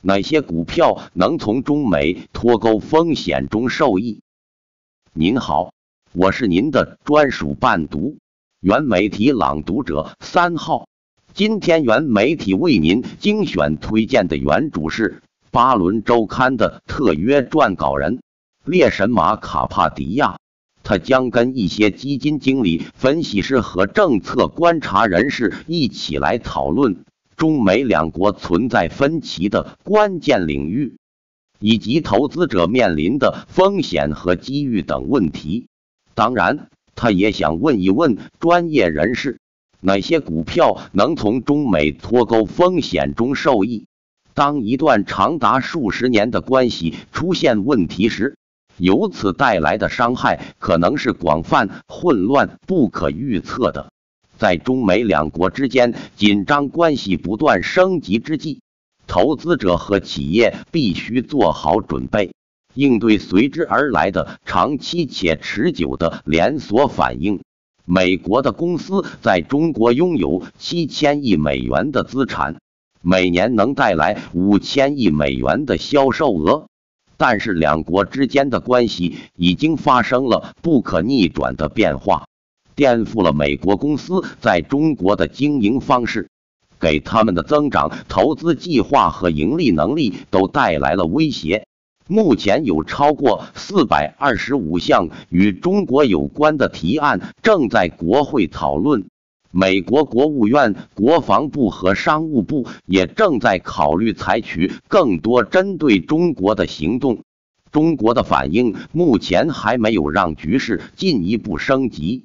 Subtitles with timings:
[0.00, 4.20] 哪些股票能从中美脱钩风险中受益？
[5.12, 5.72] 您好，
[6.12, 8.16] 我是您的专属伴读，
[8.60, 10.86] 原媒体朗读者三号。
[11.34, 18.22] 今天原媒体为您精选推荐的原主是《巴伦周刊》的特约撰稿人
[18.64, 20.36] 列神马卡帕迪亚。
[20.84, 27.04] 他将跟一些基金经理、分析师和政策观察人士一起来讨论
[27.38, 30.98] 中美两国存在分歧的关键领域，
[31.60, 35.68] 以及投资者面临的风险和机遇等问题。
[36.14, 39.38] 当然，他也想问一问专业人士，
[39.80, 43.86] 哪些股票能从中美脱钩风险中受益？
[44.34, 48.36] 当一段长达数十年的关系出现问题时。
[48.76, 53.90] 由此带来的伤害可能是广泛、混乱、不可预测的。
[54.38, 58.60] 在中美两国之间紧张关系不断升级之际，
[59.08, 62.32] 投资者和企业必须做好准备，
[62.74, 67.40] 应对随之而来的长期且持久的连锁反应。
[67.84, 72.56] 美国的公司在中国拥有七千亿美元的资产，
[73.02, 76.66] 每年能带来五千亿美元的销售额。
[77.16, 82.26] 但是，两国之间的关系已经发生了不可逆转的变化，
[82.78, 86.28] 颠覆了美国公司在中国的经营方式，
[86.78, 91.66] 给他们的增长、投资计划和盈利能力都带来了威胁。
[92.06, 99.06] 目前有超过四百二十五项与中国有关的提案正在国会讨论。
[99.50, 107.24] 美国国务院、国防部和商务部也正在考虑采取更多针对中国的行动。
[107.72, 112.24] 中国的反应目前还没有让局势进一步升级。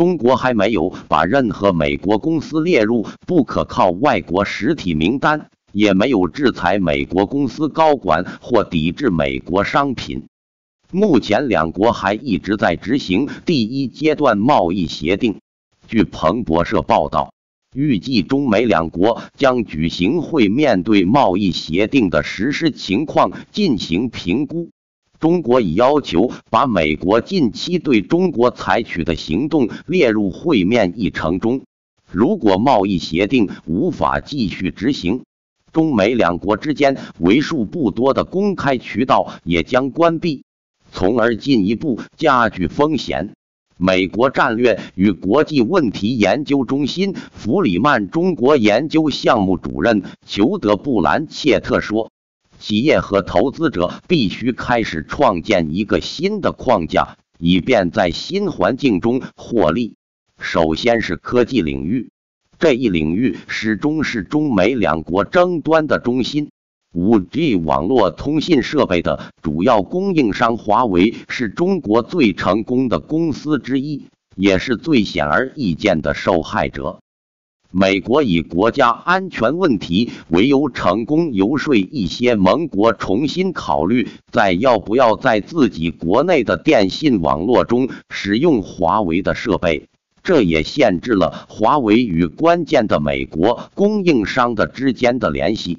[0.00, 10.24] 中国还没有把任何美国公司列入不可靠外国实体名单，也没有制裁美国公司高管或抵制美国商品。
[10.90, 15.38] 目前，两国还一直在执行第一阶段贸易协定。
[15.86, 17.34] 据彭博社报道，
[17.74, 24.70] 预计中美两国将举行会，面对贸易协定的实施情况进行评估。
[25.20, 31.60] 中国已要求把美国近期对中国采取的行动列入会面议程中。
[32.10, 35.20] 如果贸易协定无法继续执行，
[35.72, 40.42] 中美两国之间为数不多的公开渠道也将关闭，
[40.90, 43.34] 从而进一步加剧风险。
[43.76, 52.10] 美国战略与国际问题研究中心弗里曼中国研究项目主任裘德·布兰切特说
[52.60, 59.96] ：“企业和投资者必须开始创建一个新的框架，以便在新环境中获利。
[60.38, 62.10] 首先是科技领域，
[62.58, 66.50] 这一领域始终是中美两国争端的中心。”
[66.92, 77.00] 五 G 网络通信设备的主要供应商华为是中国最成功的公司之一，也是最显而易见的受害者。
[77.72, 89.86] 美国以国家安全问题为由，成功游说一些盟国重新考虑在要不要在自己国内的电信网络中使用华为的设备，
[90.24, 95.78] 这也限制了华为与关键的美国供应商的之间的联系。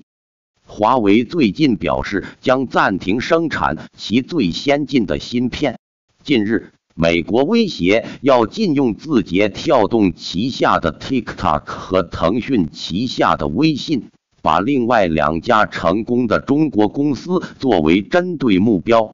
[0.66, 5.78] 华为最近表示将暂停生产其最先进的芯片。
[6.23, 14.09] 近日，美国威胁要禁用字节跳动旗下的 TikTok 和腾讯旗下的微信，
[14.41, 19.13] 把另外两家成功的中国公司作为针对目标。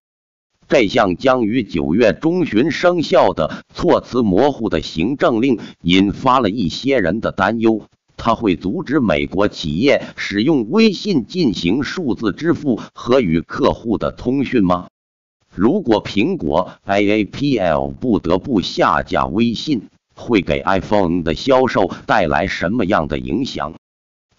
[0.68, 7.84] 这项将于九月中旬生效的措辞模糊的行政令，引发了一些人的担忧。
[8.18, 14.88] 他会阻止美国企业使用微信进行数字支付和与客户的通讯吗？
[15.58, 23.74] 如果苹果 AAPL 不得不下架微信，会给 iPhone 的销售带来什么样的影响？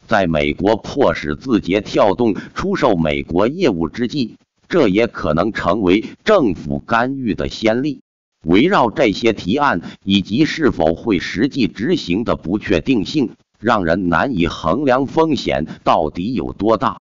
[0.07, 4.37] 在美国迫使字节跳动出售美国业务之际，
[4.69, 8.01] 这也可能成为政府干预的先例。
[8.45, 13.31] 围绕这些提案以及是否会实际执行的不确定性。
[13.59, 17.01] 让人难以衡量风险到底有多大。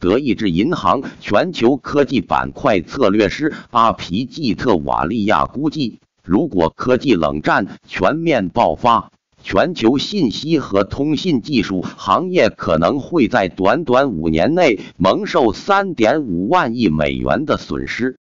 [0.00, 9.10] 德意志银行全球科技板块策略师阿皮季特瓦利亚估计，如果科技冷战全面爆发，
[9.42, 18.18] 全球信息和通信技术行业可能会在短短五年内蒙受三点五万亿美元的损失。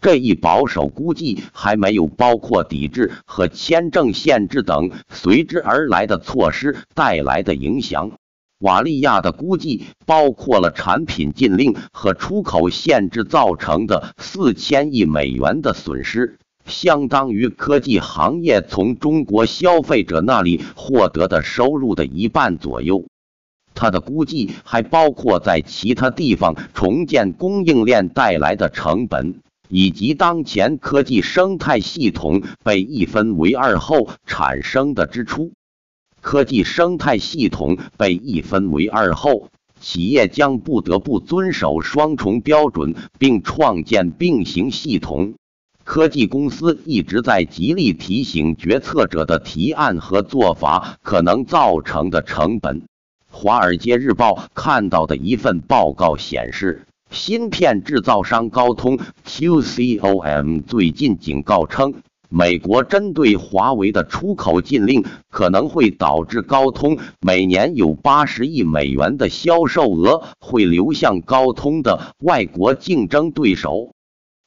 [0.00, 8.12] 这一保守估计还没有包括抵制和签证限制等随之而来的措施带来的影响。
[8.62, 23.04] 瓦利亚的估计包括了产品禁令和出口限制造成的四千亿美元的损失，相当于科技行业从中国消费者那里获得的收入的一半左右。
[23.74, 35.50] 他的估计还包括在其他地方重建供应链带来的成本，以及当前科技生态系统被一分为二后产生的支出。
[36.22, 39.48] 科技生态系统被一分为二后，
[39.80, 45.34] 企业将不得不遵守双重标准，并创建并行系统。
[45.82, 52.80] 科技公司一直在极力提醒决策者的提案和做法可能造成的成本。
[53.28, 61.94] 《华尔街日报》看到的一份报告显示，芯片制造商高通 （QCOM） 最近警告称，
[62.34, 73.92] 美国针对华为的出口禁令可能会导致高通每年有八十亿美元的销售额会流向高通的外国竞争对手。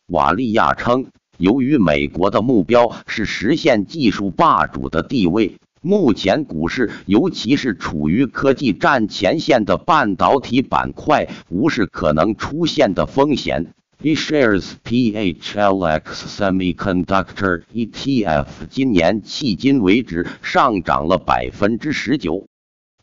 [0.08, 1.06] 瓦利亚称，
[1.38, 5.58] 由于美国的目标是实现技术霸主的地位。
[5.84, 13.76] 目前股市，尤其是处于科技战前线的半导体板块，无视可能出现的风险。
[14.06, 22.46] eShares PHLX Semiconductor ETF 今年迄今为止上涨了百分之十九。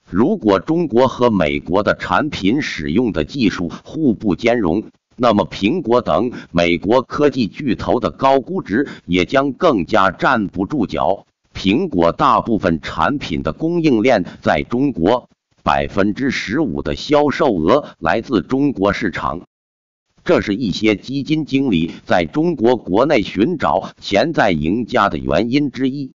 [0.09, 4.85] 如果中国和美国的产品使用的技术互不兼容，
[5.17, 11.27] 那么苹果等美国科技巨头的高估值也将更加站不住脚。
[11.53, 15.29] 苹果大部分产品的供应链在中国，
[15.65, 19.43] 百分之十五的销售额来自中国市场。
[20.25, 26.13] 这是一些基金经理在中国国内寻找潜在赢家的原因之一。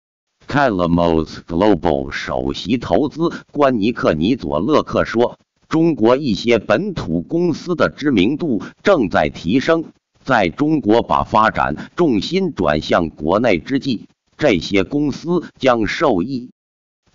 [0.48, 9.86] Calamos Global 首席投资官尼克尼佐勒克说：“中国一些本土公司的知名度正在提升，
[10.24, 14.06] 在中国把发展重心转向国内之际。”
[14.38, 16.52] 这些公司将受益。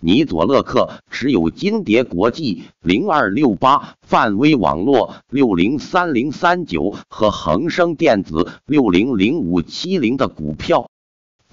[0.03, 10.89] 尼佐勒克持有金蝶国际零二六八、泛威网络六零三零三九和恒生电子六零零五七零的股票。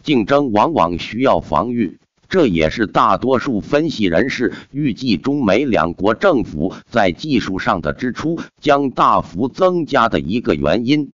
[0.03, 11.11] 竞争往往需要防御，这也是大多数分析人士预计中美两国政府在技术上的支出将大幅增加的一个原因。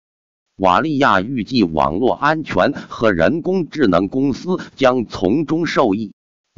[0.57, 6.11] 瓦利亚预计，网络安全和人工智能公司将从中受益。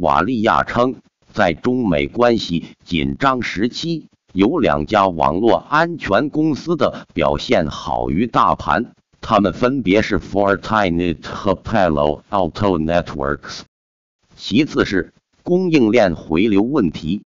[0.04, 0.96] 瓦利亚称，
[1.32, 8.92] 在中美关系紧张时期，有两家网络安全公司的表现好于大盘，
[9.22, 13.62] 他们分别是 Fortinet 和 Palo Alto Networks。
[14.36, 17.22] 其次是供应链回流问题，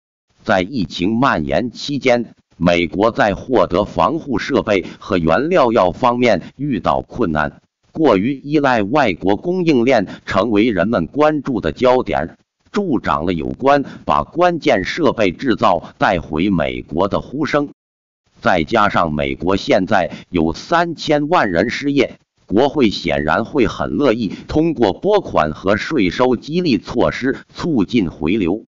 [0.45, 2.35] 在疫情蔓延期间。
[2.59, 12.37] 美国在获得防护设备和原料药方面遇到困难，过于依赖外国供应链成为人们关注的焦点，
[12.77, 17.71] 助长了有关把关键设备制造带回美国的呼声。
[18.43, 28.67] 再加上美国现在有三千万人失业，国会显然会很乐意通过拨款和税收激励措施促进回流。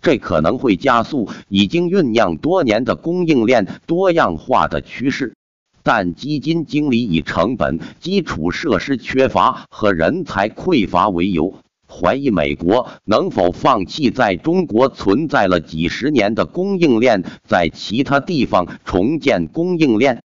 [0.00, 5.34] 这可能会加速已经酝酿多年的供应链多样化的趋势，
[5.82, 11.56] 但基金经理以成本、基础设施缺乏和人才匮乏为由，
[11.92, 20.22] 怀疑美国能否放弃在中国存在了几十年的供应链，在其他地方重建供应链。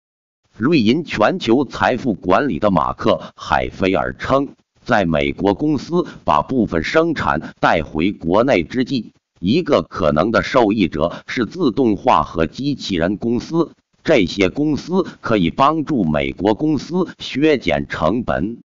[0.57, 4.49] 瑞银全球财富管理的马克·海菲尔称，
[4.83, 9.13] 在美国公司把部分生产带回国内之际。
[9.39, 13.71] 一个可能的受益者是自动化和机器人公司，
[14.03, 18.59] 这些公司可以帮助美国公司削减成本。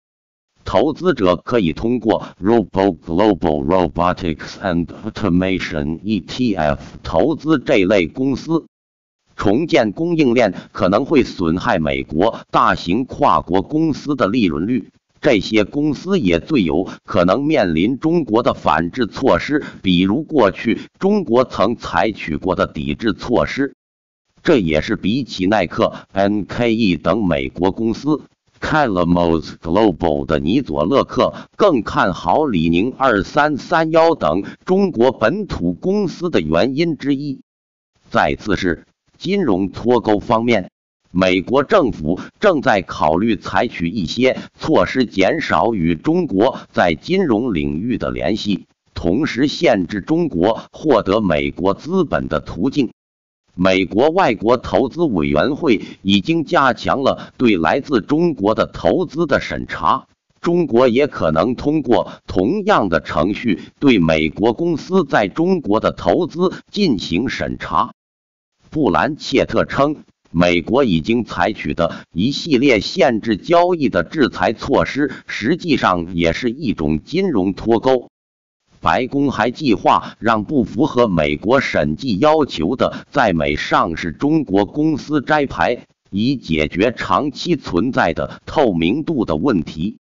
[0.68, 8.66] 投资者可以通过 Robo Global Robotics and Automation ETF 投资这类公司。
[9.34, 14.90] 重建供应链可能会损害美国大型跨国公司的利润率。
[15.22, 23.74] 这些公司也最有可能面临中国的反制措施，比如过去中国曾采取过的抵制措施。
[24.42, 28.20] 这也是比起耐克、NKE 等美国公司
[28.60, 37.40] ，Calamos Global 的尼佐勒克更看好李宁、二三三幺等中国本土公司的原因之一。
[38.10, 38.86] 再次是
[39.16, 40.70] 金融脱钩方面。
[41.10, 52.90] 美国政府正在考虑采取一些措施，减少与中国在金融领域的联系，同时限制中国获得美国资本的途径。
[53.60, 60.06] 美国外国投资委员会已经加强了对来自中国的投资的审查。
[60.40, 67.90] 中国也可能通过同样的程序对美国公司在中国的投资进行审查。
[68.70, 78.08] 布兰切特称，美国已经采取的一系列限制交易的制裁措施，实际上也是一种金融脱钩。
[78.80, 89.98] 白宫还计划让不符合美国审计要求的在美上市中国公司摘牌，以解决长期存在的透明度的问题。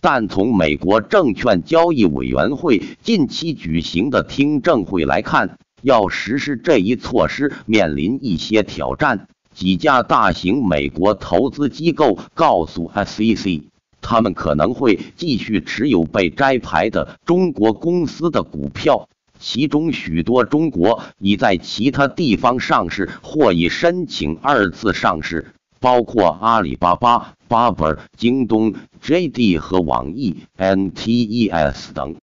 [0.00, 9.28] 但从美国证券交易委员会近期举行的听证会来看，要实施这一措施面临一些挑战。
[9.54, 13.71] 几家大型美国投资机构告诉 SEC。
[14.02, 32.16] 他们可能会继续持有被摘牌的中国公司的股票，其中许多中国已在其他地方上市或已申请二次上市，包括阿里巴巴、巴本、京东、JD 和网易 NTES 等。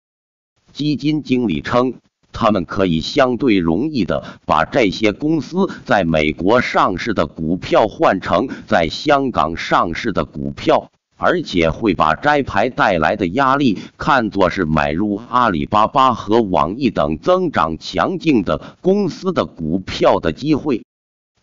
[0.74, 1.93] 基金经理称，
[2.31, 10.91] 他们可以相对容易的把这些公司在美国上市的股票换成在香港上市的股票。
[11.17, 20.83] 而且会把摘牌带来的压力看作是买入阿里巴巴和网易等增长强劲的公司的股票的机会。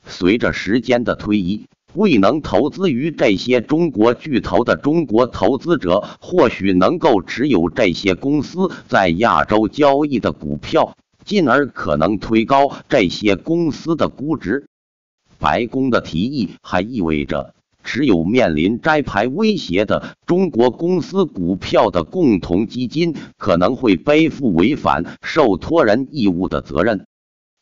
[0.06, 14.66] 随着时间的推移，未能投资于这些中国巨头的中国投资者，或许能够持有这些公司在亚洲交易的股票，进而可能推高这些公司的估值。
[15.38, 17.54] 白宫的提议还意味着。
[17.84, 27.06] 持有面临摘牌威胁的中国公司股票的共同基金可能会背负违反受托人义务的责任。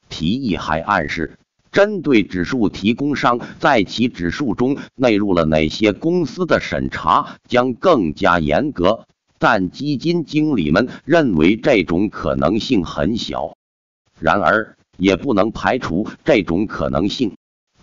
[0.09, 1.39] 提议还暗示，
[1.71, 9.07] 针对指数提供商在其指数中内入了哪些公司的审查将更加严格，
[9.39, 13.57] 但基金经理们认为这种可能性很小。
[14.21, 17.33] 然而，也不能排除这种可能性。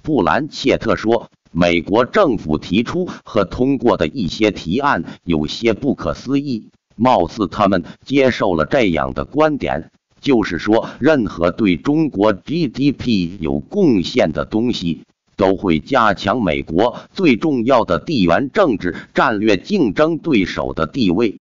[0.02, 1.30] 布兰切特说。
[1.52, 9.92] 美国政府提出和通过的一些提案有些不可思议，貌似他们接受了这样的观点，
[10.22, 15.02] 就是说，任何对中国 GDP 有贡献的东西
[15.36, 21.40] 都会加强美国最重要的地缘政治战略竞争对手的地位，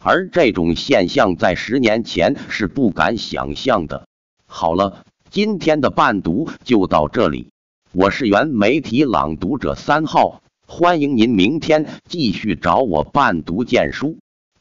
[0.00, 4.06] 而这种现象在十年前是不敢想象的。
[4.46, 7.48] 好了，今天的伴读就到这里。
[7.92, 14.18] 我是原媒体朗读者三号，欢迎您明天继续找我伴读荐书，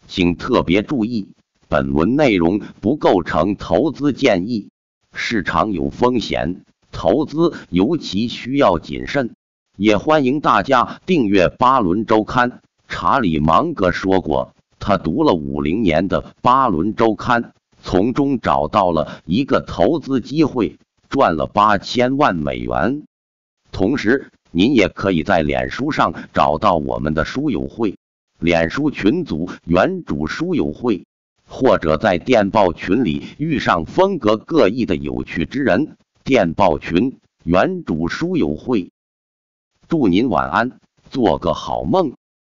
[0.07, 1.27] 请特别注意，
[1.67, 4.69] 本文内容不构成投资建议，
[5.13, 6.61] 市场有风险，
[6.93, 9.35] 投资尤其需要谨慎。
[9.75, 12.61] 也欢迎大家订阅巴伦周刊。
[12.87, 17.51] 查理芒格说过，他读了五零年的巴伦周刊，
[17.83, 20.77] 从中找到了一个投资机会，
[21.09, 23.03] 赚了八千万美元。
[23.77, 27.95] 同时，您也可以在脸书上找到我们的书友会，
[28.39, 31.05] 脸书群组原主书友会，
[31.47, 38.89] 或者在电报群里遇上风格各异的有趣之人，电报群原主书友会。
[39.87, 40.79] 祝您晚安，
[41.11, 42.13] 做个好梦。